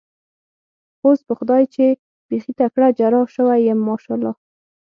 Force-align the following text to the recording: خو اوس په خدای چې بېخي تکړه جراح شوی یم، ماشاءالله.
خو 0.97 1.05
اوس 1.11 1.19
په 1.27 1.33
خدای 1.39 1.63
چې 1.73 1.85
بېخي 2.27 2.53
تکړه 2.59 2.87
جراح 2.97 3.27
شوی 3.35 3.59
یم، 3.67 3.79
ماشاءالله. 3.87 4.33